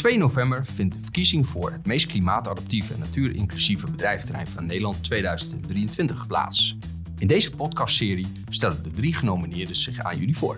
2 0.00 0.18
november 0.18 0.66
vindt 0.66 0.94
de 0.94 1.00
verkiezing 1.00 1.46
voor 1.46 1.72
het 1.72 1.86
meest 1.86 2.06
klimaatadaptieve 2.06 2.92
en 2.94 2.98
natuurinclusieve 2.98 3.90
bedrijfterrein 3.90 4.46
van 4.46 4.66
Nederland 4.66 5.04
2023 5.04 6.26
plaats. 6.26 6.76
In 7.18 7.26
deze 7.26 7.50
podcastserie 7.50 8.26
stellen 8.48 8.82
de 8.82 8.90
drie 8.90 9.14
genomineerden 9.14 9.76
zich 9.76 9.98
aan 9.98 10.18
jullie 10.18 10.36
voor. 10.36 10.56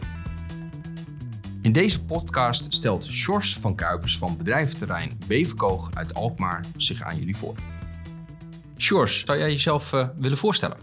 In 1.63 1.73
deze 1.73 2.05
podcast 2.05 2.75
stelt 2.75 3.05
Sjors 3.05 3.57
van 3.57 3.75
Kuipers 3.75 4.19
van 4.19 4.37
bedrijventerrein 4.37 5.19
Beverkoog 5.27 5.91
uit 5.95 6.15
Alkmaar 6.15 6.65
zich 6.77 7.03
aan 7.03 7.19
jullie 7.19 7.37
voor. 7.37 7.55
Sjors, 8.79 9.25
zou 9.25 9.39
jij 9.39 9.51
jezelf 9.51 9.93
uh, 9.93 10.09
willen 10.17 10.39
voorstellen? 10.39 10.77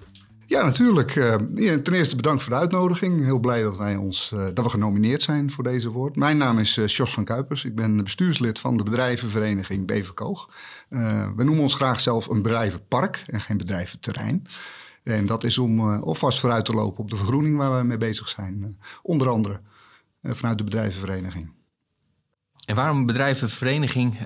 Ja, 0.59 0.65
natuurlijk. 0.65 1.15
Uh, 1.15 1.35
ten 1.75 1.93
eerste 1.93 2.15
bedankt 2.15 2.43
voor 2.43 2.51
de 2.51 2.59
uitnodiging. 2.59 3.23
Heel 3.23 3.39
blij 3.39 3.61
dat, 3.61 3.77
wij 3.77 3.95
ons, 3.95 4.31
uh, 4.33 4.45
dat 4.53 4.65
we 4.65 4.69
genomineerd 4.69 5.21
zijn 5.21 5.51
voor 5.51 5.63
deze 5.63 5.89
woord. 5.89 6.15
Mijn 6.15 6.37
naam 6.37 6.59
is 6.59 6.77
uh, 6.77 6.87
Jos 6.87 7.13
van 7.13 7.23
Kuipers. 7.23 7.65
Ik 7.65 7.75
ben 7.75 8.03
bestuurslid 8.03 8.59
van 8.59 8.77
de 8.77 8.83
bedrijvenvereniging 8.83 9.87
Beverkoog. 9.87 10.49
we 11.35 11.43
noemen 11.43 11.59
ons 11.59 11.75
graag 11.75 12.01
zelf 12.01 12.27
een 12.27 12.41
bedrijvenpark 12.41 13.23
en 13.27 13.41
geen 13.41 13.57
bedrijventerrein. 13.57 14.47
En 15.03 15.25
dat 15.25 15.43
is 15.43 15.57
om 15.57 15.93
alvast 15.93 16.39
vooruit 16.39 16.65
te 16.65 16.73
lopen 16.73 17.03
op 17.03 17.09
de 17.09 17.17
vergroening 17.17 17.57
waar 17.57 17.79
we 17.79 17.87
mee 17.87 17.97
bezig 17.97 18.29
zijn. 18.29 18.77
onder 19.01 19.29
andere 19.29 19.61
vanuit 20.23 20.57
de 20.57 20.63
bedrijvenvereniging. 20.63 21.51
En 22.65 22.75
waarom 22.75 23.05
bedrijvenvereniging? 23.05 24.17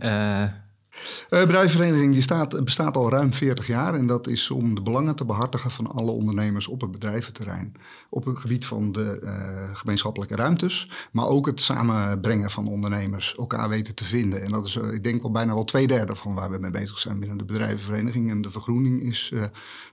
Uh, 1.30 1.40
bedrijfsvereniging 1.40 2.14
die 2.14 2.22
staat, 2.22 2.64
bestaat 2.64 2.98
al 2.98 3.10
ruim 3.10 3.34
40 3.34 3.68
jaar 3.68 3.94
en 3.94 4.08
dat 4.08 4.28
is 4.28 4.50
om 4.50 4.76
de 4.76 4.82
belangen 4.82 5.16
te 5.16 5.26
behartigen 5.26 5.72
van 5.72 5.92
alle 5.92 6.12
ondernemers 6.12 6.68
op 6.68 6.82
het 6.82 6.92
bedrijventerrein. 6.92 7.74
Op 8.10 8.26
het 8.26 8.38
gebied 8.38 8.66
van 8.66 8.92
de 8.92 9.20
uh, 9.24 9.76
gemeenschappelijke 9.76 10.36
ruimtes, 10.36 10.92
maar 11.12 11.28
ook 11.28 11.46
het 11.46 11.62
samenbrengen 11.62 12.52
van 12.52 12.68
ondernemers, 12.68 13.36
elkaar 13.36 13.70
weten 13.70 13.96
te 13.96 14.04
vinden. 14.04 14.42
En 14.42 14.52
dat 14.52 14.66
is, 14.66 14.76
uh, 14.76 14.94
ik 14.94 15.04
denk 15.04 15.22
wel 15.22 15.32
bijna 15.32 15.54
wel 15.54 15.64
twee 15.64 15.88
derde 15.88 16.16
van 16.16 16.34
waar 16.34 16.52
we 16.52 16.58
mee 16.58 16.72
bezig 16.72 17.00
zijn 17.00 17.20
binnen 17.20 17.38
de 17.38 17.46
bedrijvenvereniging. 17.46 18.30
En 18.30 18.42
de 18.42 18.52
vergroening 18.52 19.02
is 19.02 19.32
eh, 19.34 19.44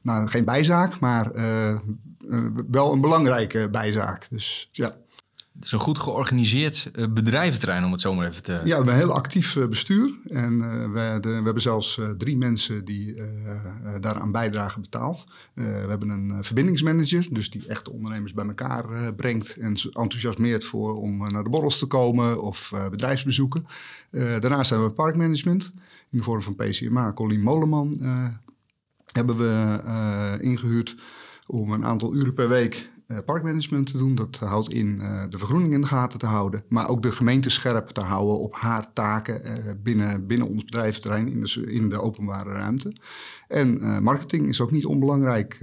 nou, 0.02 0.28
geen 0.28 0.44
bijzaak, 0.44 0.98
maar 0.98 1.32
wel 2.70 2.92
een 2.92 3.00
belangrijke 3.00 3.68
bijzaak. 3.70 4.26
Dus 4.30 4.68
ja. 4.72 4.96
Is 5.60 5.72
een 5.72 5.78
goed 5.78 5.98
georganiseerd 5.98 6.90
uh, 6.94 7.06
bedrijventerrein, 7.12 7.84
om 7.84 7.92
het 7.92 8.00
zo 8.00 8.14
maar 8.14 8.26
even 8.26 8.42
te... 8.42 8.52
Ja, 8.52 8.60
we 8.62 8.70
hebben 8.70 8.92
een 8.92 9.00
heel 9.00 9.12
actief 9.12 9.56
uh, 9.56 9.66
bestuur. 9.66 10.14
En 10.28 10.52
uh, 10.52 10.92
we, 10.92 11.18
de, 11.20 11.28
we, 11.28 11.34
hebben 11.34 11.62
zelfs 11.62 12.00
drie 12.18 12.36
mensen 12.36 12.84
die 12.84 13.16
daaraan 14.00 14.32
bijdragen 14.32 14.80
betaald. 14.80 15.26
we 15.54 15.62
hebben 15.62 16.08
een 16.08 16.44
verbindingsmanager, 16.44 17.26
dus 17.30 17.50
die 17.50 17.66
echt 17.66 17.84
de 17.84 17.92
ondernemers 17.92 18.32
bij 18.32 18.46
elkaar 18.46 19.14
brengt... 19.14 19.56
en 19.56 19.76
enthousiasmeert 19.92 20.64
voor 20.64 21.00
om 21.00 21.32
naar 21.32 21.44
de 21.44 21.50
borrels 21.50 21.78
te 21.78 21.86
komen 21.86 22.42
of 22.42 22.72
bedrijfsbezoeken. 22.90 23.66
daarnaast 24.10 24.70
hebben 24.70 24.88
we 24.88 24.94
parkmanagement 24.94 25.72
in 26.10 26.18
de 26.18 26.24
vorm 26.24 26.42
van 26.42 26.54
PCMA. 26.54 27.12
Colleen 27.12 27.42
Moleman 27.42 27.98
hebben 29.12 29.36
we 29.36 30.38
ingehuurd 30.40 30.96
om 31.46 31.72
een 31.72 31.84
aantal 31.84 32.14
uren 32.14 32.34
per 32.34 32.48
week 32.48 32.90
parkmanagement 33.24 33.86
te 33.86 33.98
doen. 33.98 34.14
Dat 34.14 34.36
houdt 34.36 34.70
in 34.70 34.98
uh, 35.00 35.22
de 35.28 35.38
vergroening 35.38 35.72
in 35.72 35.80
de 35.80 35.86
gaten 35.86 36.18
te 36.18 36.26
houden, 36.26 36.64
maar 36.68 36.88
ook 36.88 37.02
de 37.02 37.12
gemeente 37.12 37.50
scherp 37.50 37.88
te 37.88 38.00
houden 38.00 38.38
op 38.38 38.54
haar 38.54 38.92
taken 38.92 39.40
uh, 39.44 39.72
binnen, 39.82 40.26
binnen 40.26 40.48
ons 40.48 40.64
bedrijfsterrein 40.64 41.28
in 41.28 41.40
de, 41.40 41.72
in 41.72 41.88
de 41.88 42.00
openbare 42.00 42.52
ruimte. 42.52 42.92
En 43.48 44.02
marketing 44.02 44.48
is 44.48 44.60
ook 44.60 44.70
niet 44.70 44.86
onbelangrijk. 44.86 45.58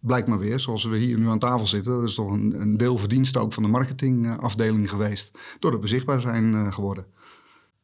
Blijkt 0.00 0.28
maar 0.28 0.38
weer, 0.38 0.60
zoals 0.60 0.84
we 0.84 0.96
hier 0.96 1.18
nu 1.18 1.28
aan 1.28 1.38
tafel 1.38 1.66
zitten, 1.66 1.92
dat 1.92 2.08
is 2.08 2.14
toch 2.14 2.30
een, 2.30 2.60
een 2.60 2.76
deel 2.76 2.98
verdienste 2.98 3.38
ook 3.38 3.52
van 3.52 3.62
de 3.62 3.68
marketingafdeling 3.68 4.90
geweest, 4.90 5.38
doordat 5.58 5.80
we 5.80 5.88
zichtbaar 5.88 6.20
zijn 6.20 6.72
geworden. 6.72 7.06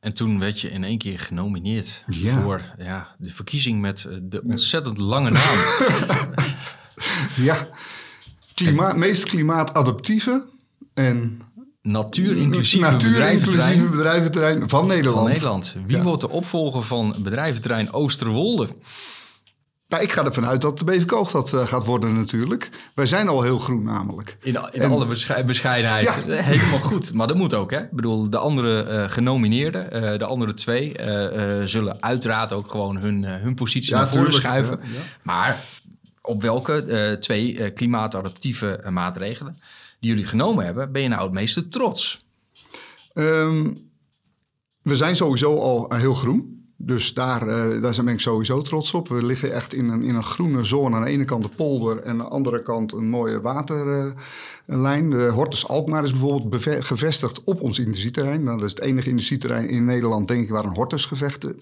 En 0.03 0.12
toen 0.12 0.39
werd 0.39 0.61
je 0.61 0.70
in 0.70 0.84
één 0.84 0.98
keer 0.98 1.19
genomineerd 1.19 2.05
ja. 2.06 2.42
voor 2.42 2.75
ja, 2.78 3.14
de 3.19 3.31
verkiezing 3.31 3.81
met 3.81 4.09
de 4.22 4.43
ontzettend 4.43 4.98
lange 4.98 5.31
naam. 5.31 5.56
ja, 7.48 7.69
Klimaat, 8.55 8.97
meest 8.97 9.25
klimaatadaptieve 9.25 10.45
en 10.95 11.41
natuurinclusieve, 11.83 12.91
natuurinclusieve 12.91 13.85
bedrijventerrein, 13.85 14.69
van 14.69 14.87
Nederland. 14.87 15.19
Van 15.19 15.29
Nederland. 15.29 15.77
Wie 15.87 16.03
wordt 16.03 16.21
de 16.21 16.31
opvolger 16.31 16.83
van 16.83 17.17
bedrijventerrein 17.23 17.93
Oosterwolde? 17.93 18.69
Nou, 19.89 20.05
ik 20.05 20.13
ga 20.13 20.25
ervan 20.25 20.47
uit 20.47 20.61
dat 20.61 20.79
de 20.79 20.85
BVK 20.85 21.31
dat 21.33 21.53
uh, 21.53 21.67
gaat 21.67 21.87
worden 21.87 22.15
natuurlijk. 22.15 22.71
Wij 22.95 23.07
zijn 23.07 23.29
al 23.29 23.43
heel 23.43 23.59
groen 23.59 23.83
namelijk. 23.83 24.37
In, 24.43 24.59
in 24.73 24.83
alle 24.83 25.07
bescheidenheid. 25.47 26.17
Ja. 26.27 26.34
Helemaal 26.34 26.81
goed. 26.81 27.15
Maar 27.15 27.27
dat 27.27 27.37
moet 27.37 27.55
ook, 27.55 27.71
hè? 27.71 27.79
Ik 27.79 27.93
bedoel, 27.93 28.31
de 28.31 28.39
andere 28.39 28.87
uh, 28.89 29.11
genomineerden, 29.11 29.97
uh, 30.13 30.19
de 30.19 30.25
andere 30.25 30.55
twee... 30.55 30.95
zullen 31.65 32.03
uiteraard 32.03 32.53
ook 32.53 32.71
gewoon 32.71 32.97
hun, 32.97 33.25
hun 33.25 33.55
positie 33.55 33.93
ja, 33.95 34.01
naar 34.01 34.09
voren 34.09 34.33
schuiven. 34.33 34.81
Ja, 34.83 35.01
maar 35.23 35.59
op 36.22 36.43
welke 36.43 36.84
uh, 36.87 37.16
twee 37.16 37.55
uh, 37.55 37.75
klimaatadaptieve 37.75 38.81
uh, 38.83 38.88
maatregelen 38.91 39.56
die 40.00 40.10
jullie 40.10 40.27
genomen 40.27 40.65
hebben, 40.65 40.93
ben 40.93 41.03
je 41.03 41.09
nou 41.09 41.22
het 41.22 41.33
meeste 41.33 41.69
trots? 41.69 42.27
Um, 43.15 43.91
we 44.83 44.97
zijn 44.97 45.16
sowieso 45.16 45.59
al 45.59 45.94
heel 45.94 46.15
groen. 46.15 46.62
Dus 46.84 47.15
daar, 47.15 47.43
uh, 47.43 47.82
daar 47.82 48.04
ben 48.04 48.09
ik 48.09 48.20
sowieso 48.20 48.60
trots 48.60 48.94
op. 48.94 49.09
We 49.09 49.26
liggen 49.26 49.53
echt 49.53 49.75
in 49.75 49.88
een, 49.88 50.03
in 50.03 50.15
een 50.15 50.22
groene 50.22 50.65
zone. 50.65 50.97
Aan 50.97 51.04
de 51.04 51.10
ene 51.10 51.25
kant 51.25 51.43
de 51.43 51.50
polder 51.56 52.03
en 52.03 52.10
aan 52.10 52.16
de 52.16 52.25
andere 52.25 52.62
kant 52.62 52.93
een 52.93 53.09
mooie 53.09 53.41
waterlijn. 53.41 55.10
de 55.10 55.31
Hortus 55.34 55.69
Alkmaar 55.69 56.04
is 56.04 56.10
bijvoorbeeld 56.10 56.84
gevestigd 56.84 57.44
op 57.44 57.60
ons 57.60 57.78
industrieterrein. 57.78 58.42
Nou, 58.42 58.59
dat 58.59 58.66
is 58.66 58.75
het 58.75 58.84
enige 58.84 59.09
industrieterrein 59.09 59.69
in 59.69 59.84
Nederland, 59.84 60.28
denk 60.28 60.42
ik, 60.42 60.50
waar 60.50 60.65
een 60.65 60.75
Hortus 60.75 61.04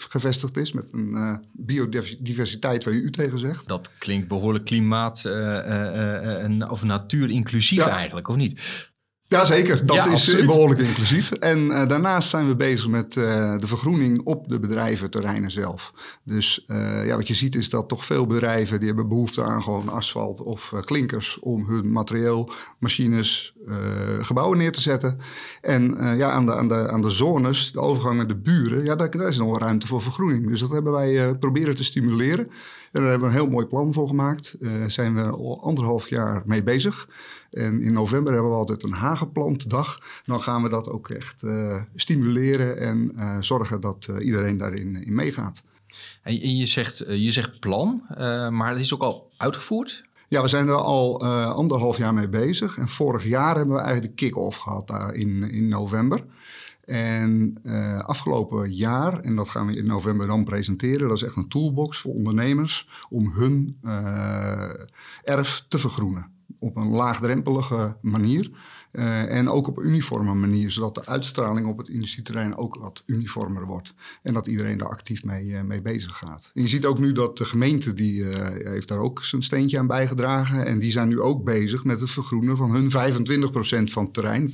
gevestigd 0.09 0.57
is. 0.57 0.73
Met 0.73 0.85
een 0.93 1.11
uh, 1.11 1.35
biodiversiteit 1.53 2.85
waar 2.85 2.95
u 2.95 3.11
tegen 3.11 3.39
zegt. 3.39 3.69
Dat 3.69 3.91
klinkt 3.99 4.29
behoorlijk 4.29 4.65
klimaat- 4.65 5.27
of 6.69 6.83
natuurinclusief 6.83 7.85
ja. 7.85 7.89
eigenlijk, 7.89 8.29
of 8.29 8.37
niet? 8.37 8.89
Jazeker, 9.31 9.87
dat 9.87 10.07
is 10.07 10.45
behoorlijk 10.45 10.81
inclusief. 10.81 11.33
En 11.33 11.59
uh, 11.59 11.87
daarnaast 11.89 12.29
zijn 12.29 12.47
we 12.47 12.57
bezig 12.57 12.89
met 12.89 13.17
uh, 13.17 13.59
de 13.59 13.67
vergroening 13.67 14.21
op 14.25 14.49
de 14.49 14.61
bedrijventerreinen 14.61 15.51
zelf. 15.51 15.93
Dus 16.25 16.65
uh, 16.67 17.07
ja, 17.07 17.17
wat 17.17 17.29
je 17.29 17.35
ziet 17.35 17.55
is 17.55 17.71
dat 17.71 17.89
toch 17.89 18.05
veel 18.05 18.27
bedrijven 18.27 18.79
die 18.79 18.89
hebben 18.89 19.09
behoefte 19.09 19.43
aan 19.43 19.63
gewoon 19.63 19.89
asfalt 19.89 20.43
of 20.43 20.73
klinkers 20.85 21.39
om 21.39 21.67
hun 21.69 21.93
materieel, 21.93 22.53
machines, 22.79 23.55
gebouwen 24.21 24.59
neer 24.59 24.73
te 24.73 24.81
zetten. 24.81 25.19
En 25.61 25.97
ja, 26.17 26.31
aan 26.31 26.47
de, 26.47 26.55
aan, 26.55 26.69
de, 26.69 26.89
aan 26.89 27.03
de 27.03 27.11
zones, 27.11 27.73
de 27.73 27.81
overgang 27.81 28.17
met 28.17 28.29
de 28.29 28.37
buren, 28.37 28.85
ja, 28.85 28.97
daar, 28.97 29.11
daar 29.11 29.29
is 29.29 29.39
nog 29.39 29.59
ruimte 29.59 29.87
voor 29.87 30.03
vergroening. 30.03 30.49
Dus 30.49 30.61
dat 30.61 30.71
hebben 30.71 30.93
wij 30.93 31.35
proberen 31.35 31.75
te 31.75 31.85
stimuleren. 31.85 32.51
En 32.93 33.01
daar 33.01 33.11
hebben 33.11 33.29
we 33.29 33.35
een 33.35 33.41
heel 33.41 33.51
mooi 33.51 33.67
plan 33.67 33.93
voor 33.93 34.09
gemaakt. 34.09 34.57
Daar 34.61 34.91
zijn 34.91 35.15
we 35.15 35.23
al 35.23 35.63
anderhalf 35.63 36.09
jaar 36.09 36.43
mee 36.45 36.63
bezig. 36.63 37.09
En 37.51 37.83
in 37.83 37.93
november 37.93 38.33
hebben 38.33 38.51
we 38.51 38.57
altijd 38.57 38.83
een 38.83 38.93
hageplantdag. 38.93 40.01
Dan 40.25 40.43
gaan 40.43 40.63
we 40.63 40.69
dat 40.69 40.89
ook 40.89 41.09
echt 41.09 41.43
uh, 41.43 41.83
stimuleren 41.95 42.79
en 42.79 43.13
uh, 43.17 43.37
zorgen 43.41 43.81
dat 43.81 44.09
iedereen 44.21 44.59
daarin 44.59 45.05
in 45.05 45.15
meegaat. 45.15 45.63
En 46.23 46.57
je 46.57 46.67
zegt, 46.67 47.05
je 47.09 47.31
zegt 47.31 47.61
plan, 47.61 48.05
maar 48.51 48.71
het 48.71 48.81
is 48.81 48.95
ook 48.95 49.03
al 49.03 49.31
uitgevoerd? 49.37 50.05
Ja, 50.29 50.43
we 50.43 50.49
zijn 50.49 50.69
er 50.69 50.75
al 50.75 51.25
anderhalf 51.53 51.97
jaar 51.97 52.15
mee 52.15 52.29
bezig. 52.29 52.79
En 52.79 52.89
vorig 52.89 53.25
jaar 53.25 53.57
hebben 53.57 53.75
we 53.75 53.81
eigenlijk 53.81 54.19
de 54.19 54.25
kick-off 54.25 54.57
gehad 54.57 54.87
daar 54.87 55.15
in, 55.15 55.43
in 55.43 55.69
november. 55.69 56.25
En 56.91 57.59
uh, 57.63 57.99
afgelopen 57.99 58.73
jaar, 58.73 59.21
en 59.21 59.37
dat 59.37 59.49
gaan 59.49 59.67
we 59.67 59.77
in 59.77 59.87
november 59.87 60.27
dan 60.27 60.45
presenteren, 60.45 61.09
dat 61.09 61.17
is 61.17 61.23
echt 61.23 61.37
een 61.37 61.49
toolbox 61.49 61.99
voor 61.99 62.13
ondernemers 62.13 62.89
om 63.09 63.33
hun 63.33 63.79
uh, 63.85 64.71
erf 65.23 65.65
te 65.69 65.79
vergroenen 65.79 66.40
op 66.61 66.77
een 66.77 66.89
laagdrempelige 66.89 67.97
manier. 68.01 68.51
Uh, 68.93 69.37
en 69.37 69.49
ook 69.49 69.69
op 69.69 69.81
uniforme 69.81 70.35
manier, 70.35 70.71
zodat 70.71 70.95
de 70.95 71.07
uitstraling 71.07 71.67
op 71.67 71.79
het 71.79 71.89
industrieterrein 71.89 72.57
ook 72.57 72.75
wat 72.75 73.03
uniformer 73.07 73.67
wordt. 73.67 73.95
En 74.23 74.35
dat 74.35 74.47
iedereen 74.47 74.79
daar 74.79 74.89
actief 74.89 75.25
mee, 75.25 75.45
uh, 75.45 75.61
mee 75.63 75.83
bezig 75.83 76.17
gaat. 76.17 76.51
Je 76.55 76.67
ziet 76.67 76.85
ook 76.85 76.99
nu 76.99 77.13
dat 77.13 77.37
de 77.37 77.45
gemeente, 77.45 77.93
die 77.93 78.21
uh, 78.21 78.47
heeft 78.49 78.89
daar 78.89 78.99
ook 78.99 79.25
zijn 79.25 79.43
steentje 79.43 79.79
aan 79.79 79.87
bijgedragen. 79.87 80.67
En 80.67 80.79
die 80.79 80.91
zijn 80.91 81.09
nu 81.09 81.21
ook 81.21 81.45
bezig 81.45 81.85
met 81.85 82.01
het 82.01 82.11
vergroenen 82.11 82.57
van 82.57 82.71
hun 82.71 82.91
25% 82.91 83.93
van 83.93 84.05
het 84.05 84.15
terrein. 84.15 84.49
75% 84.49 84.53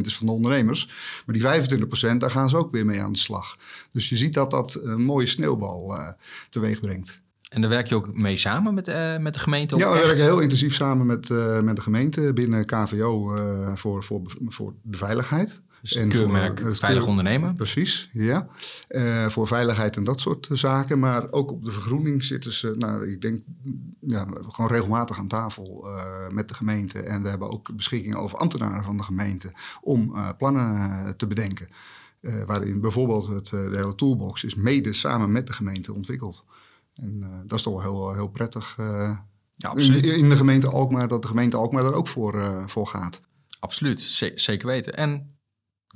is 0.00 0.16
van 0.16 0.26
de 0.26 0.32
ondernemers. 0.32 0.88
Maar 1.26 1.34
die 1.34 1.76
25% 2.14 2.16
daar 2.16 2.30
gaan 2.30 2.48
ze 2.48 2.56
ook 2.56 2.72
weer 2.72 2.86
mee 2.86 3.00
aan 3.00 3.12
de 3.12 3.18
slag. 3.18 3.56
Dus 3.92 4.08
je 4.08 4.16
ziet 4.16 4.34
dat 4.34 4.50
dat 4.50 4.80
een 4.82 5.02
mooie 5.02 5.26
sneeuwbal 5.26 5.96
teweeg 6.50 6.80
brengt. 6.80 7.20
En 7.48 7.60
daar 7.60 7.70
werk 7.70 7.86
je 7.86 7.94
ook 7.94 8.14
mee 8.14 8.36
samen 8.36 8.74
met, 8.74 8.88
uh, 8.88 9.18
met 9.18 9.34
de 9.34 9.40
gemeente? 9.40 9.76
Ja, 9.76 9.92
we 9.92 9.98
werken 9.98 10.22
heel 10.22 10.40
intensief 10.40 10.74
samen 10.74 11.06
met, 11.06 11.28
uh, 11.28 11.60
met 11.60 11.76
de 11.76 11.82
gemeente 11.82 12.32
binnen 12.32 12.66
KVO 12.66 13.34
uh, 13.34 13.62
eh, 13.62 13.76
voor, 13.76 14.04
voor, 14.04 14.20
voor 14.48 14.74
de 14.82 14.96
veiligheid. 14.96 15.60
Dus 15.80 15.94
en 15.94 16.08
keurmerk 16.08 16.60
voor, 16.60 16.74
Veilig 16.74 17.06
Ondernemen? 17.06 17.54
Precies, 17.54 18.08
ja. 18.12 18.48
voor 19.28 19.46
veiligheid 19.46 19.96
en 19.96 20.04
dat 20.04 20.20
soort 20.20 20.48
zaken. 20.52 20.98
Maar 20.98 21.30
ook 21.30 21.50
op 21.50 21.64
de 21.64 21.70
vergroening 21.70 22.24
zitten 22.24 22.52
ze, 22.52 22.74
nou, 22.76 23.10
ik 23.10 23.20
denk, 23.20 23.40
ja, 24.00 24.26
gewoon 24.48 24.70
regelmatig 24.70 25.18
aan 25.18 25.28
tafel 25.28 25.86
met 26.30 26.48
de 26.48 26.54
gemeente. 26.54 27.00
En 27.00 27.22
we 27.22 27.28
hebben 27.28 27.50
ook 27.50 27.76
beschikking 27.76 28.14
over 28.14 28.38
ambtenaren 28.38 28.84
van 28.84 28.96
de 28.96 29.02
gemeente 29.02 29.52
om 29.80 30.14
plannen 30.38 31.16
te 31.16 31.26
bedenken. 31.26 31.68
Waarin 32.46 32.80
bijvoorbeeld 32.80 33.26
het, 33.26 33.46
de 33.46 33.70
hele 33.72 33.94
toolbox 33.94 34.44
is 34.44 34.54
mede 34.54 34.92
samen 34.92 35.32
met 35.32 35.46
de 35.46 35.52
gemeente 35.52 35.92
ontwikkeld. 35.92 36.44
En 36.96 37.44
dat 37.46 37.58
is 37.58 37.64
toch 37.64 37.82
wel 37.82 37.82
heel, 37.82 38.14
heel 38.14 38.28
prettig. 38.28 38.74
ja, 39.54 39.68
absoluut. 39.68 40.06
In, 40.06 40.18
in, 40.18 40.28
de 40.28 40.36
gemeente 40.36 40.68
Alkmaar, 40.68 41.08
dat 41.08 41.22
de 41.22 41.28
gemeente 41.28 41.56
Alkmaar 41.56 41.82
daar 41.82 41.94
ook 41.94 42.08
voor, 42.08 42.64
voor 42.66 42.86
gaat. 42.86 43.20
Absoluut, 43.60 44.00
zeker 44.34 44.66
weten. 44.66 44.96
En 44.96 45.36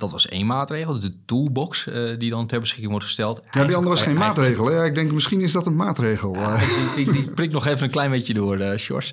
dat 0.01 0.11
was 0.11 0.27
één 0.27 0.45
maatregel, 0.45 0.99
de 0.99 1.25
toolbox 1.25 1.87
uh, 1.87 2.19
die 2.19 2.29
dan 2.29 2.47
ter 2.47 2.59
beschikking 2.59 2.91
wordt 2.91 3.05
gesteld. 3.05 3.41
Ja, 3.51 3.65
die 3.65 3.75
andere 3.75 3.95
was 3.95 4.01
geen 4.01 4.17
maatregel. 4.17 4.85
Ik 4.85 4.95
denk 4.95 5.11
misschien 5.11 5.41
is 5.41 5.51
dat 5.51 5.65
een 5.65 5.75
maatregel. 5.75 6.33
Ja, 6.35 6.55
ik, 6.95 7.07
ik, 7.07 7.35
prik 7.35 7.51
nog 7.51 7.65
even 7.65 7.83
een 7.83 7.91
klein 7.91 8.11
beetje 8.11 8.33
door, 8.33 8.59
uh, 8.59 8.77
Sjors. 8.77 9.11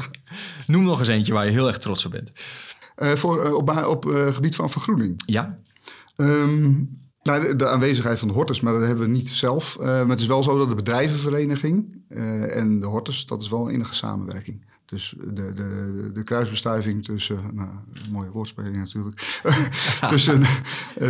Noem 0.66 0.84
nog 0.84 0.98
eens 0.98 1.08
eentje 1.08 1.32
waar 1.32 1.44
je 1.44 1.50
heel 1.50 1.66
erg 1.66 1.78
trots 1.78 2.04
op 2.04 2.12
bent. 2.12 2.32
Uh, 2.98 3.12
voor, 3.12 3.52
op 3.52 3.68
op 3.86 4.04
gebied 4.32 4.54
van 4.54 4.70
vergroening? 4.70 5.22
Ja. 5.26 5.58
Um, 6.16 6.90
nou, 7.22 7.56
de, 7.56 7.68
aanwezigheid 7.68 8.18
van 8.18 8.28
de 8.28 8.34
hortus, 8.34 8.60
maar 8.60 8.72
dat 8.72 8.86
hebben 8.86 9.04
we 9.04 9.12
niet 9.12 9.30
zelf. 9.30 9.78
maar 9.78 10.08
het 10.08 10.20
is 10.20 10.26
wel 10.26 10.42
zo 10.42 10.58
dat 10.58 10.68
de 10.68 10.74
bedrijvenvereniging 10.74 12.02
en 12.48 12.80
de 12.80 12.86
hortus, 12.86 13.26
dat 13.26 13.42
is 13.42 13.48
wel 13.48 13.66
een 13.66 13.72
innige 13.72 13.94
samenwerking. 13.94 14.69
Dus 14.90 15.14
de, 15.18 15.52
de, 15.54 16.10
de 16.14 16.22
kruisbestuiving 16.22 17.04
tussen, 17.04 17.38
nou, 17.52 17.68
mooie 18.10 18.30
woordspeling 18.30 18.76
natuurlijk, 18.76 19.40
tussen 20.08 20.40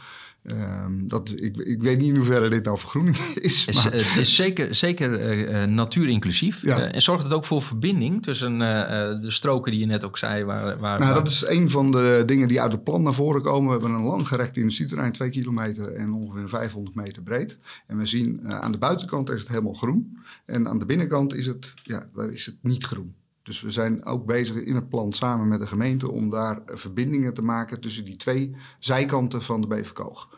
Um, 0.45 1.09
dat, 1.09 1.33
ik, 1.37 1.57
ik 1.57 1.83
weet 1.83 1.99
niet 1.99 2.09
in 2.09 2.17
hoeverre 2.17 2.49
dit 2.49 2.65
nou 2.65 2.79
vergroening 2.79 3.17
is. 3.41 3.67
Maar... 3.75 3.93
Het 3.93 4.17
is 4.17 4.35
zeker, 4.35 4.75
zeker 4.75 5.69
natuurinclusief. 5.69 6.63
Ja. 6.63 6.79
en 6.79 7.03
zorgt 7.03 7.25
het 7.25 7.33
ook 7.33 7.45
voor 7.45 7.63
verbinding 7.63 8.23
tussen 8.23 8.59
de 8.59 9.31
stroken 9.31 9.71
die 9.71 9.81
je 9.81 9.87
net 9.87 10.05
ook 10.05 10.19
zei, 10.19 10.45
waar, 10.45 10.79
waar 10.79 11.02
nou, 11.03 11.15
dat 11.15 11.29
is 11.29 11.47
een 11.47 11.71
van 11.71 11.93
de 11.93 12.23
dingen 12.27 12.49
die 12.49 12.61
uit 12.61 12.73
het 12.73 12.85
plan 12.85 13.03
naar 13.03 13.15
voren 13.15 13.43
komen. 13.43 13.67
We 13.67 13.73
hebben 13.73 13.99
een 13.99 14.07
langgerekt 14.07 14.57
industrieterrein, 14.57 15.13
2 15.13 15.31
kilometer 15.31 15.93
en 15.93 16.13
ongeveer 16.13 16.49
500 16.49 16.97
meter 16.97 17.23
breed. 17.23 17.59
En 17.87 17.99
we 17.99 18.07
zien 18.07 18.41
uh, 18.43 18.59
aan 18.59 18.73
de 18.73 18.79
buitenkant 18.79 19.31
is 19.31 19.41
het 19.41 19.49
helemaal 19.49 19.73
groen. 19.73 20.19
En 20.45 20.69
aan 20.69 20.79
de 20.79 20.87
binnenkant 20.87 21.35
is 21.35 21.47
het, 21.47 21.75
ja, 21.83 22.09
daar 22.15 22.29
is 22.29 22.47
het 22.47 22.57
niet 22.61 22.85
groen. 22.85 23.15
Dus 23.43 23.61
we 23.61 23.71
zijn 23.71 24.05
ook 24.05 24.27
bezig 24.27 24.57
in 24.57 24.75
het 24.75 24.89
plan 24.89 25.13
samen 25.13 25.49
met 25.49 25.61
de 25.61 25.67
gemeente 25.67 26.11
om 26.11 26.31
daar 26.31 26.61
verbindingen 26.67 27.35
te 27.35 27.43
maken 27.43 27.81
tussen 27.81 28.05
die 28.05 28.17
twee 28.17 28.57
zijkanten 28.79 29.43
van 29.43 29.61
de 29.61 29.67
Beverkoog. 29.67 30.29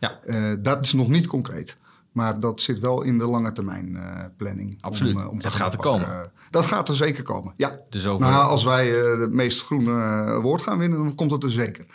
Ja. 0.00 0.20
Uh, 0.26 0.52
dat 0.60 0.84
is 0.84 0.92
nog 0.92 1.08
niet 1.08 1.26
concreet. 1.26 1.78
Maar 2.12 2.40
dat 2.40 2.60
zit 2.60 2.78
wel 2.78 3.02
in 3.02 3.18
de 3.18 3.26
lange 3.26 3.52
termijn 3.52 3.88
uh, 3.88 4.24
planning. 4.36 4.78
Absoluut. 4.80 5.14
Om, 5.14 5.22
uh, 5.22 5.30
om 5.30 5.40
dat 5.40 5.54
gaat 5.54 5.72
er 5.72 5.78
komen. 5.78 6.32
dat 6.50 6.66
gaat 6.66 6.88
er 6.88 6.96
zeker 6.96 7.22
komen, 7.22 7.54
ja. 7.56 7.78
Dus 7.90 8.06
over... 8.06 8.26
Nou, 8.26 8.44
als 8.44 8.64
wij 8.64 8.90
uh, 8.90 9.20
het 9.20 9.32
meest 9.32 9.62
groene 9.62 10.40
woord 10.42 10.62
gaan 10.62 10.78
winnen, 10.78 10.98
dan 10.98 11.14
komt 11.14 11.30
het 11.30 11.42
er 11.42 11.50
zeker. 11.50 11.86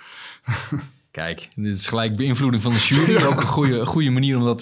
Kijk, 1.11 1.49
dit 1.55 1.75
is 1.75 1.87
gelijk 1.87 2.15
beïnvloeding 2.15 2.63
van 2.63 2.71
de 2.71 2.77
jury. 2.77 3.11
ja. 3.19 3.25
Ook 3.25 3.41
een 3.41 3.47
goede, 3.47 3.85
goede 3.85 4.09
manier 4.09 4.37
om 4.37 4.45
dat 4.55 4.59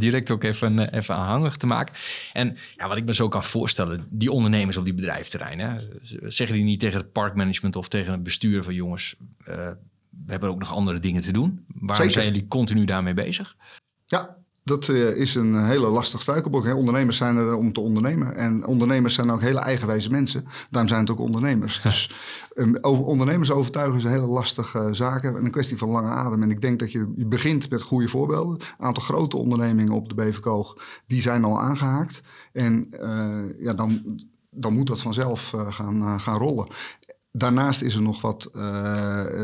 direct 0.00 0.30
ook 0.30 0.44
even, 0.44 0.94
even 0.94 1.14
aanhangig 1.14 1.56
te 1.56 1.66
maken. 1.66 1.94
En 2.32 2.56
ja, 2.76 2.88
wat 2.88 2.96
ik 2.96 3.04
me 3.04 3.14
zo 3.14 3.28
kan 3.28 3.44
voorstellen, 3.44 4.06
die 4.10 4.32
ondernemers 4.32 4.76
op 4.76 4.84
die 4.84 4.94
bedrijfterreinen, 4.94 5.88
zeggen 6.24 6.56
die 6.56 6.64
niet 6.64 6.80
tegen 6.80 6.98
het 6.98 7.12
parkmanagement 7.12 7.76
of 7.76 7.88
tegen 7.88 8.12
het 8.12 8.22
bestuur 8.22 8.64
van 8.64 8.74
jongens, 8.74 9.16
we 10.26 10.32
hebben 10.32 10.48
ook 10.48 10.58
nog 10.58 10.72
andere 10.72 10.98
dingen 10.98 11.22
te 11.22 11.32
doen. 11.32 11.64
Waarom 11.74 12.10
zijn 12.10 12.26
jullie 12.26 12.48
continu 12.48 12.84
daarmee 12.84 13.14
bezig? 13.14 13.56
Ja, 14.06 14.36
dat 14.64 14.88
eh, 14.88 15.16
is 15.16 15.34
een 15.34 15.64
hele 15.64 15.88
lastig 15.88 16.20
struikelblok. 16.20 16.74
Ondernemers 16.74 17.16
zijn 17.16 17.36
er 17.36 17.56
om 17.56 17.72
te 17.72 17.80
ondernemen. 17.80 18.36
En 18.36 18.66
ondernemers 18.66 19.14
zijn 19.14 19.30
ook 19.30 19.40
hele 19.40 19.58
eigenwijze 19.58 20.10
mensen. 20.10 20.44
Daarom 20.70 20.90
zijn 20.90 21.00
het 21.00 21.10
ook 21.10 21.20
ondernemers. 21.20 21.80
Dus 21.90 22.10
um, 22.56 22.78
over 22.80 23.04
ondernemers 23.04 23.50
overtuigen 23.50 23.96
is 23.96 24.04
een 24.04 24.10
hele 24.10 24.26
lastige 24.26 24.78
uh, 24.78 24.92
zaak. 24.92 25.22
En 25.22 25.34
een 25.34 25.50
kwestie 25.50 25.78
van 25.78 25.88
lange 25.88 26.08
adem. 26.08 26.42
En 26.42 26.50
ik 26.50 26.60
denk 26.60 26.78
dat 26.78 26.92
je, 26.92 27.12
je 27.16 27.26
begint 27.26 27.70
met 27.70 27.82
goede 27.82 28.08
voorbeelden. 28.08 28.58
Een 28.78 28.86
aantal 28.86 29.02
grote 29.02 29.36
ondernemingen 29.36 29.92
op 29.92 30.08
de 30.08 30.14
Beverkoog, 30.14 30.76
die 31.06 31.22
zijn 31.22 31.44
al 31.44 31.60
aangehaakt. 31.60 32.22
En 32.52 32.88
uh, 32.90 33.38
ja, 33.58 33.74
dan, 33.74 34.20
dan 34.50 34.72
moet 34.72 34.86
dat 34.86 35.00
vanzelf 35.00 35.54
gaan, 35.68 36.20
gaan 36.20 36.38
rollen. 36.38 36.68
Daarnaast 37.32 37.82
is 37.82 37.94
er 37.94 38.02
nog 38.02 38.20
wat, 38.20 38.48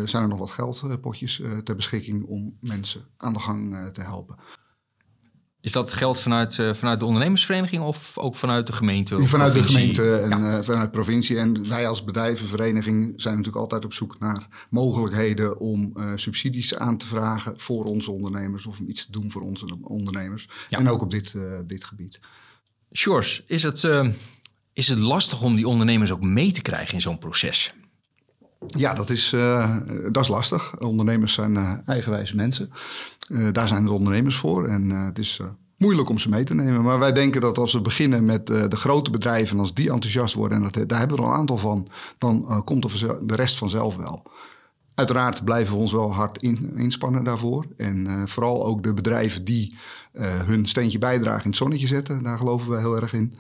zijn 0.05 0.23
er 0.23 0.29
nog 0.29 0.39
wat 0.39 0.51
geldpotjes 0.51 1.43
ter 1.65 1.77
beschikking 1.77 2.25
om 2.25 2.57
mensen 2.61 3.05
aan 3.17 3.33
de 3.33 3.41
gang 3.41 3.91
te 3.93 4.01
helpen. 4.01 4.37
Is 5.67 5.73
dat 5.73 5.93
geld 5.93 6.21
vanuit, 6.21 6.59
uh, 6.59 6.73
vanuit 6.73 7.01
de 7.01 7.07
ondernemersvereniging 7.07 7.83
of 7.83 8.19
ook 8.19 8.37
vanuit 8.37 8.67
de 8.67 8.73
gemeente? 8.73 9.27
Vanuit 9.27 9.53
de 9.53 9.63
gemeente 9.63 10.17
en 10.17 10.29
ja. 10.29 10.59
uh, 10.59 10.65
vanuit 10.65 10.85
de 10.85 10.91
provincie. 10.91 11.39
En 11.39 11.69
wij 11.69 11.87
als 11.87 12.05
bedrijvenvereniging 12.05 13.13
zijn 13.17 13.37
natuurlijk 13.37 13.63
altijd 13.63 13.85
op 13.85 13.93
zoek 13.93 14.19
naar 14.19 14.67
mogelijkheden 14.71 15.59
om 15.59 15.93
uh, 15.97 16.13
subsidies 16.15 16.75
aan 16.75 16.97
te 16.99 17.07
vragen 17.07 17.61
voor 17.61 17.85
onze 17.85 18.11
ondernemers 18.11 18.67
of 18.67 18.79
om 18.79 18.89
iets 18.89 19.05
te 19.05 19.13
doen 19.13 19.31
voor 19.31 19.43
onze 19.43 19.79
ondernemers. 19.83 20.49
Ja. 20.69 20.79
En 20.79 20.89
ook 20.89 21.03
op 21.03 21.11
dit, 21.11 21.35
dit 21.67 21.85
gebied. 21.85 22.21
Sjors, 22.93 23.43
is 23.47 23.63
het, 23.63 23.89
is 24.73 24.89
het 24.89 24.99
lastig 24.99 25.43
om 25.43 25.57
die 25.57 25.69
ondernemers 25.69 26.11
ook 26.11 26.23
mee 26.23 26.53
te 26.53 26.63
krijgen 26.63 26.95
in 26.95 27.01
zo'n 27.01 27.19
proces? 27.19 27.75
Ja, 28.67 28.95
dat 28.95 29.11
is, 29.11 29.35
dat 30.11 30.23
is 30.23 30.29
lastig. 30.29 30.79
Ondernemers 30.81 31.35
zijn 31.35 31.83
eigenwijze 31.85 32.37
mensen. 32.37 32.71
Uh, 33.29 33.49
daar 33.53 33.69
zijn 33.69 33.85
de 33.85 33.93
ondernemers 33.93 34.37
voor 34.37 34.67
en 34.67 34.91
het 34.91 35.19
is 35.19 35.41
moeilijk 35.77 36.09
om 36.09 36.19
ze 36.19 36.29
mee 36.29 36.45
te 36.45 36.55
nemen. 36.55 36.83
Maar 36.83 36.99
wij 36.99 37.13
denken 37.13 37.41
dat 37.41 37.59
als 37.59 37.73
we 37.73 37.81
beginnen 37.81 38.25
met 38.25 38.47
de 38.47 38.77
grote 38.77 39.11
bedrijven, 39.11 39.59
als 39.59 39.75
die 39.75 39.91
enthousiast 39.91 40.35
worden, 40.35 40.59
en 40.59 40.71
dat, 40.71 40.89
daar 40.89 40.99
hebben 40.99 41.17
we 41.17 41.23
er 41.23 41.29
een 41.29 41.35
aantal 41.35 41.59
van, 41.59 41.89
dan 42.19 42.63
komt 42.65 43.01
de 43.29 43.35
rest 43.35 43.59
vanzelf 43.59 43.97
wel. 43.97 44.23
Uiteraard 44.95 45.45
blijven 45.45 45.75
we 45.75 45.81
ons 45.81 45.93
wel 45.93 46.13
hard 46.13 46.43
in, 46.43 46.77
inspannen 46.77 47.25
daarvoor. 47.25 47.67
En 47.77 48.29
vooral 48.29 48.67
ook 48.67 48.83
de 48.83 48.95
bedrijven 48.95 49.45
die 49.45 49.77
hun 50.45 50.67
steentje 50.67 50.99
bijdragen 50.99 51.45
in 51.45 51.51
het 51.51 51.59
zonnetje 51.59 51.87
zetten, 51.87 52.23
daar 52.23 52.39
geloven 52.39 52.71
we 52.71 52.79
heel 52.79 53.01
erg 53.01 53.13
in. 53.13 53.35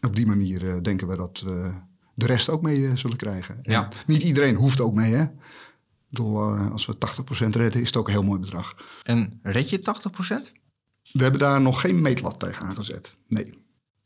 op 0.00 0.16
die 0.16 0.26
manier 0.26 0.82
denken 0.82 1.08
we 1.08 1.16
dat 1.16 1.42
we 1.44 1.70
de 2.18 2.26
rest 2.26 2.48
ook 2.48 2.62
mee 2.62 2.96
zullen 2.96 3.16
krijgen. 3.16 3.58
Ja. 3.62 3.88
niet 4.06 4.22
iedereen 4.22 4.54
hoeft 4.54 4.80
ook 4.80 4.94
mee, 4.94 5.12
hè? 5.12 5.26
uh, 6.10 6.70
als 6.70 6.86
we 6.86 6.94
80% 6.94 7.48
redden, 7.48 7.80
is 7.80 7.86
het 7.86 7.96
ook 7.96 8.06
een 8.06 8.12
heel 8.12 8.22
mooi 8.22 8.40
bedrag. 8.40 8.76
En 9.02 9.40
red 9.42 9.70
je 9.70 9.78
80%? 9.78 9.82
We 11.12 11.22
hebben 11.22 11.40
daar 11.40 11.60
nog 11.60 11.80
geen 11.80 12.02
meetlat 12.02 12.38
tegen 12.38 12.66
aangezet. 12.66 13.16
Nee. 13.26 13.54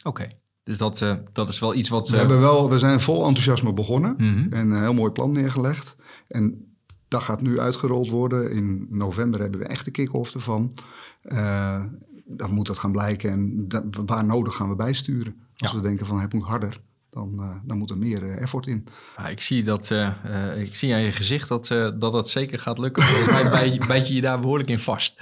Oké. 0.03 0.29
Dus 0.63 0.79
dat, 0.79 1.01
uh, 1.01 1.15
dat 1.33 1.49
is 1.49 1.59
wel 1.59 1.75
iets 1.75 1.89
wat. 1.89 2.09
We, 2.09 2.17
hebben 2.17 2.41
wel, 2.41 2.71
we 2.71 2.79
zijn 2.79 3.01
vol 3.01 3.27
enthousiasme 3.27 3.73
begonnen 3.73 4.15
mhm. 4.17 4.53
en 4.53 4.71
een 4.71 4.83
heel 4.83 4.95
mooi 4.95 5.13
plan 5.13 5.33
neergelegd. 5.33 5.97
En 6.29 6.75
dat 7.09 7.23
gaat 7.23 7.41
nu 7.41 7.61
uitgerold 7.61 8.09
worden. 8.09 8.51
In 8.51 8.87
november 8.91 9.41
hebben 9.41 9.61
we 9.61 9.67
echt 9.67 9.85
de 9.85 9.91
kick-off 9.91 10.35
ervan. 10.35 10.75
Uh, 11.23 11.85
dan 12.25 12.51
moet 12.51 12.67
dat 12.67 12.79
gaan 12.79 12.93
blijken 12.93 13.31
en 13.31 13.67
waar 14.07 14.25
nodig 14.25 14.57
gaan 14.57 14.69
we 14.69 14.75
bijsturen. 14.75 15.35
Als 15.57 15.73
we 15.73 15.81
denken 15.81 16.07
van 16.07 16.21
het 16.21 16.33
moet 16.33 16.45
harder 16.45 16.81
dan, 17.13 17.33
uh, 17.39 17.55
dan 17.63 17.79
moet 17.79 17.91
er 17.91 17.99
meer 17.99 18.23
uh, 18.23 18.41
effort 18.41 18.67
in. 18.67 18.87
Ja, 19.17 19.29
ik, 19.29 19.41
zie 19.41 19.63
dat, 19.63 19.91
uh, 19.91 20.61
ik 20.61 20.75
zie 20.75 20.95
aan 20.95 21.01
je 21.01 21.13
gezicht 21.13 21.49
dat 21.49 21.67
dat, 21.69 22.01
dat 22.01 22.29
zeker 22.29 22.59
gaat 22.59 22.79
lukken. 22.79 23.03
Volgens 23.03 23.51
mij 23.51 23.81
bijt 23.87 24.09
je 24.09 24.15
je 24.15 24.21
daar 24.21 24.41
behoorlijk 24.41 24.69
in 24.69 24.79
vast. 24.79 25.21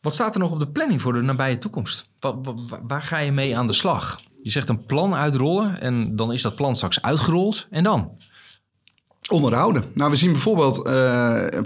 Wat 0.00 0.14
staat 0.14 0.34
er 0.34 0.40
nog 0.40 0.52
op 0.52 0.58
de 0.58 0.68
planning 0.68 1.02
voor 1.02 1.12
de 1.12 1.20
nabije 1.20 1.58
toekomst? 1.58 2.10
Waar, 2.86 3.02
ga 3.02 3.18
je 3.18 3.32
mee 3.32 3.56
aan 3.56 3.66
de 3.66 3.72
slag? 3.72 4.20
Je 4.42 4.50
zegt 4.50 4.68
een 4.68 4.86
plan 4.86 5.14
uitrollen 5.14 5.80
en 5.80 6.16
dan 6.16 6.32
is 6.32 6.42
dat 6.42 6.56
plan 6.56 6.76
straks 6.76 7.02
uitgerold. 7.02 7.66
En 7.70 7.82
dan? 7.82 8.18
Onderhouden. 9.28 9.84
Nou, 9.94 10.10
we 10.10 10.16
zien 10.16 10.32
bijvoorbeeld, 10.32 10.76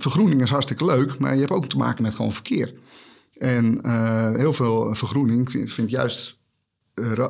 vergroening 0.03 0.43
is 0.43 0.51
hartstikke 0.51 0.85
leuk, 0.85 1.19
maar 1.19 1.35
je 1.35 1.41
hebt 1.41 1.53
ook 1.53 1.67
te 1.67 1.77
maken 1.77 2.03
met 2.03 2.15
gewoon 2.15 2.33
verkeer. 2.33 2.75
En 3.39 3.81
heel 4.37 4.53
veel 4.53 4.95
vergroening 4.95 5.51
vind, 5.51 5.71
vind 5.71 5.91
juist 5.91 6.40
eh, 6.40 6.40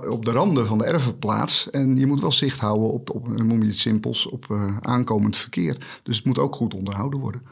op 0.08 0.24
de 0.24 0.30
randen 0.30 0.66
van 0.66 0.78
de 0.78 0.84
erven 0.84 1.18
plaats. 1.18 1.70
En 1.70 1.96
je 1.96 2.06
moet 2.06 2.20
wel 2.20 2.32
zicht 2.32 2.60
houden 2.60 2.92
op, 2.92 3.10
op 3.10 3.28
noem 3.28 3.62
je 3.62 3.68
het 3.68 3.78
simpels, 3.78 4.28
op 4.28 4.46
uh, 4.50 4.76
aankomend 4.80 5.36
verkeer. 5.36 6.00
Dus 6.02 6.16
het 6.16 6.26
moet 6.26 6.38
ook 6.38 6.54
goed 6.54 6.74
onderhouden 6.74 7.20
worden. 7.20 7.42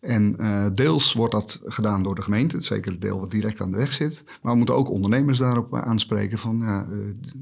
En 0.00 0.36
uh, 0.40 0.66
deels 0.74 1.12
wordt 1.12 1.32
dat 1.32 1.60
gedaan 1.64 2.02
door 2.02 2.14
de 2.14 2.22
gemeente, 2.22 2.60
zeker 2.60 2.90
het 2.92 3.00
deel 3.00 3.20
wat 3.20 3.30
direct 3.30 3.60
aan 3.60 3.70
de 3.70 3.76
weg 3.76 3.92
zit. 3.92 4.24
Maar 4.42 4.52
we 4.52 4.58
moeten 4.58 4.74
ook 4.74 4.90
ondernemers 4.90 5.38
daarop 5.38 5.74
aanspreken 5.74 6.38
van 6.38 6.58
ja, 6.58 6.86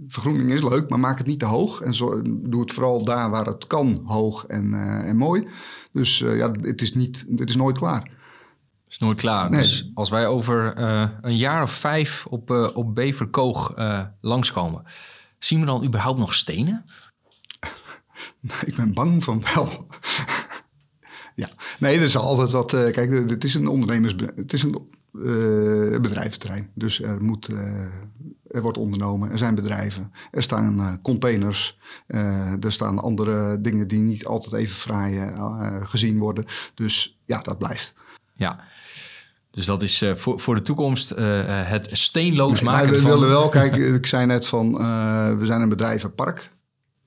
vergroening 0.09 0.51
is 0.51 0.63
leuk, 0.63 0.89
maar 0.89 1.01
maak 1.01 1.19
het 1.19 1.27
niet 1.27 1.39
te 1.39 1.47
hoog. 1.47 1.81
En 1.81 1.95
zo, 1.95 2.23
doe 2.25 2.61
het 2.61 2.73
vooral 2.73 3.05
daar 3.05 3.31
waar 3.31 3.47
het 3.47 3.67
kan 3.67 4.03
hoog 4.05 4.47
en, 4.47 4.75
en 5.05 5.17
mooi. 5.17 5.49
Dus 5.93 6.19
ja, 6.19 6.51
het 6.61 6.83
is, 6.83 6.95
niet, 6.95 7.27
het 7.37 7.49
is 7.49 7.57
nooit 7.57 7.79
klaar 7.79 8.16
is 8.97 9.03
nooit 9.03 9.21
klaar. 9.21 9.51
Dus 9.51 9.91
als 9.95 10.11
wij 10.11 10.27
over 10.27 10.75
eh, 10.75 11.09
een 11.21 11.37
jaar 11.37 11.63
of 11.63 11.73
vijf 11.73 12.27
op, 12.27 12.51
uh, 12.51 12.77
op 12.77 12.95
Beverkoog 12.95 13.79
uh, 13.79 14.03
langskomen, 14.21 14.85
zien 15.39 15.61
we 15.61 15.67
dan 15.67 15.85
überhaupt 15.85 16.19
nog 16.19 16.35
stenen? 16.35 16.85
Ik 18.67 18.77
ben 18.77 18.95
bang 18.95 19.25
van 19.25 19.43
wel. 19.55 19.87
ja, 21.43 21.49
nee, 21.79 21.97
er 21.97 22.03
is 22.03 22.17
altijd 22.17 22.53
wat. 22.53 22.71
kijk, 22.71 23.31
het 23.31 23.45
is 23.45 23.55
een 23.55 23.69
ondernemers. 23.69 24.15
Het 24.37 24.53
is 24.53 24.63
een 24.63 24.89
uh, 25.13 26.01
bedrijventerrein. 26.01 26.71
Dus 26.75 27.03
er, 27.03 27.23
moet, 27.23 27.49
uh, 27.49 27.59
er 28.49 28.63
wordt 28.63 28.79
ondernomen, 28.79 29.31
er 29.31 29.39
zijn 29.39 29.55
bedrijven, 29.55 30.13
er 30.31 30.43
staan 30.43 30.79
uh, 30.79 30.93
containers, 31.03 31.79
er 32.61 32.73
staan 32.73 32.99
andere 32.99 33.61
dingen 33.61 33.89
die 33.89 34.01
niet 34.01 34.27
altijd 34.27 34.55
even 34.55 34.77
fraai 34.77 35.33
gezien 35.85 36.19
worden. 36.19 36.45
Dus 36.75 37.19
ja, 37.25 37.43
dat 37.43 37.59
blijft. 37.59 37.95
Ja. 38.37 38.65
Dus 39.51 39.67
dat 39.67 39.83
is 39.83 40.05
voor, 40.15 40.41
voor 40.41 40.55
de 40.55 40.63
toekomst 40.63 41.09
het 41.17 41.89
steenloos 41.91 42.61
nee, 42.61 42.71
maken. 42.71 42.91
we 42.91 43.03
willen 43.03 43.29
wel, 43.29 43.49
kijk, 43.49 43.77
ik 44.01 44.07
zei 44.07 44.27
net 44.27 44.47
van 44.47 44.73
we 45.39 45.47
zijn 45.47 45.61
een 45.61 45.69
bedrijvenpark. 45.69 46.51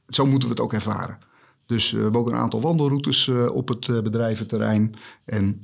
Zo 0.08 0.26
moeten 0.26 0.48
we 0.50 0.54
het 0.54 0.64
ook 0.64 0.74
ervaren. 0.74 1.18
Dus 1.66 1.92
we 1.92 2.02
hebben 2.02 2.22
ook 2.22 2.30
een 2.30 2.36
aantal 2.36 2.62
wandelroutes 2.62 3.28
op 3.52 3.68
het 3.68 4.04
bedrijventerrein. 4.04 4.96
En 5.26 5.62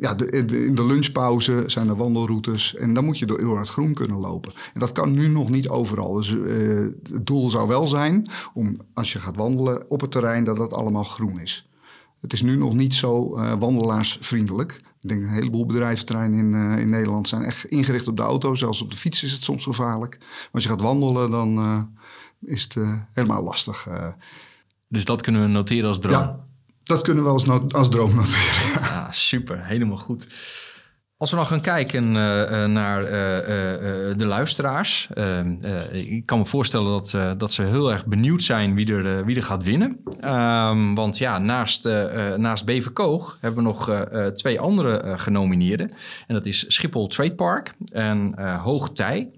ja, 0.00 0.14
de, 0.14 0.26
in 0.66 0.74
de 0.74 0.86
lunchpauze 0.86 1.64
zijn 1.66 1.88
er 1.88 1.96
wandelroutes 1.96 2.74
en 2.74 2.94
dan 2.94 3.04
moet 3.04 3.18
je 3.18 3.26
door, 3.26 3.38
door, 3.38 3.58
het 3.58 3.68
groen 3.68 3.94
kunnen 3.94 4.16
lopen. 4.16 4.52
En 4.74 4.80
dat 4.80 4.92
kan 4.92 5.12
nu 5.12 5.28
nog 5.28 5.48
niet 5.48 5.68
overal. 5.68 6.12
Dus 6.12 6.28
het 6.28 7.26
doel 7.26 7.50
zou 7.50 7.68
wel 7.68 7.86
zijn 7.86 8.30
om 8.54 8.80
als 8.94 9.12
je 9.12 9.18
gaat 9.18 9.36
wandelen 9.36 9.90
op 9.90 10.00
het 10.00 10.10
terrein 10.10 10.44
dat 10.44 10.56
dat 10.56 10.72
allemaal 10.72 11.04
groen 11.04 11.40
is. 11.40 11.66
Het 12.22 12.32
is 12.32 12.42
nu 12.42 12.56
nog 12.56 12.74
niet 12.74 12.94
zo 12.94 13.38
uh, 13.38 13.52
wandelaarsvriendelijk. 13.52 14.72
Ik 15.00 15.08
denk 15.08 15.22
een 15.22 15.28
heleboel 15.28 15.66
bedrijventerreinen 15.66 16.38
in, 16.38 16.78
in 16.78 16.90
Nederland 16.90 17.28
zijn 17.28 17.42
echt 17.42 17.64
ingericht 17.64 18.08
op 18.08 18.16
de 18.16 18.22
auto. 18.22 18.54
Zelfs 18.54 18.82
op 18.82 18.90
de 18.90 18.96
fiets 18.96 19.22
is 19.22 19.32
het 19.32 19.42
soms 19.42 19.64
gevaarlijk. 19.64 20.16
Maar 20.18 20.48
als 20.52 20.62
je 20.62 20.68
gaat 20.68 20.80
wandelen 20.80 21.30
dan 21.30 21.90
is 22.40 22.62
het 22.62 22.76
helemaal 23.12 23.42
lastig. 23.42 23.88
Dus 24.88 25.04
dat 25.04 25.22
kunnen 25.22 25.42
we 25.42 25.48
noteren 25.48 25.88
als 25.88 26.00
droom? 26.00 26.12
Ja. 26.12 26.44
Dat 26.82 27.02
kunnen 27.02 27.24
we 27.24 27.30
als, 27.30 27.48
als 27.72 27.90
droom 27.90 28.14
noteren. 28.14 28.80
Ja, 28.80 29.12
super. 29.12 29.64
Helemaal 29.64 29.98
goed. 29.98 30.26
Als 31.22 31.30
we 31.30 31.36
dan 31.36 31.46
gaan 31.46 31.60
kijken 31.60 32.04
uh, 32.04 32.64
naar 32.64 33.02
uh, 33.02 33.08
uh, 33.08 34.16
de 34.16 34.26
luisteraars. 34.26 35.08
Ehm, 35.14 35.56
ik 35.92 36.26
kan 36.26 36.38
me 36.38 36.46
voorstellen 36.46 36.90
dat, 36.90 37.38
dat 37.38 37.52
ze 37.52 37.62
heel 37.62 37.92
erg 37.92 38.06
benieuwd 38.06 38.42
zijn 38.42 38.74
wie 38.74 38.94
er, 38.94 39.24
wie 39.24 39.36
er 39.36 39.42
gaat 39.42 39.64
winnen. 39.64 40.00
Um, 40.24 40.94
want 40.94 41.18
ja, 41.18 41.38
naast, 41.38 41.84
naast 42.36 42.64
Beverkoog 42.64 43.38
hebben 43.40 43.62
we 43.62 43.68
nog 43.68 44.06
twee 44.34 44.60
andere 44.60 45.14
genomineerden. 45.16 45.94
En 46.26 46.34
dat 46.34 46.46
is 46.46 46.64
Schiphol 46.68 47.06
Trade 47.06 47.34
Park 47.34 47.74
en 47.92 48.40
Hoogtij. 48.58 49.28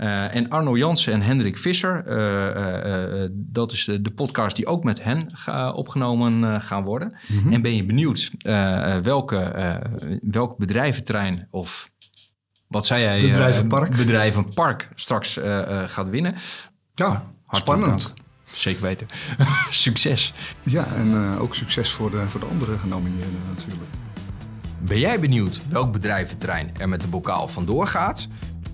Uh, 0.00 0.34
en 0.34 0.48
Arno 0.48 0.76
Jansen 0.76 1.12
en 1.12 1.22
Hendrik 1.22 1.56
Visser, 1.56 2.04
uh, 2.06 3.22
uh, 3.22 3.28
dat 3.32 3.72
is 3.72 3.84
de, 3.84 4.00
de, 4.00 4.10
podcast 4.10 4.56
die 4.56 4.66
ook 4.66 4.84
met 4.84 5.04
hen 5.04 5.30
ga, 5.32 5.72
opgenomen 5.72 6.62
gaan 6.62 6.84
worden. 6.84 7.16
Mm 7.26 7.38
-hmm. 7.38 7.52
En 7.52 7.62
ben 7.62 7.76
je 7.76 7.84
benieuwd 7.84 8.30
welke, 9.02 9.52
welk 10.22 10.56
bedrijventerrein 10.56 11.46
of 11.50 11.90
wat 12.66 12.86
zei 12.86 13.02
jij? 13.02 13.20
Bedrijvenpark. 13.20 13.96
bedrijvenpark 13.96 14.88
straks 14.94 15.38
gaat 15.86 16.08
winnen. 16.08 16.34
Ja, 16.94 17.24
spannend. 17.50 18.02
Dank. 18.02 18.18
Zeker 18.52 18.82
weten. 18.82 19.06
succes. 19.70 20.32
Ja, 20.62 20.94
en 20.94 21.38
ook 21.38 21.54
succes 21.54 21.90
voor 21.90 22.10
de, 22.10 22.28
voor 22.28 22.40
de 22.40 22.46
andere 22.46 22.76
genomineerden 22.76 23.40
natuurlijk. 23.54 23.90
Ben 24.78 24.98
jij 24.98 25.20
benieuwd 25.20 25.68
welk 25.68 25.92
bedrijventerrein 25.92 26.70
er 26.78 26.88
met 26.88 27.00
de 27.00 27.08
bokaal 27.08 27.48
vandoor 27.48 27.86
gaat? 27.86 28.28